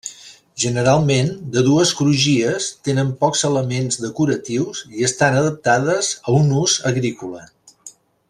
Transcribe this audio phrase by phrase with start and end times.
[0.61, 7.45] Generalment de dues crugies, tenen pocs elements decoratius i estan adaptades a un ús agrícola.